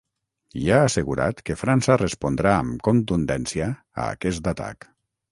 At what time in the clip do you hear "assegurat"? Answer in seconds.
0.85-1.41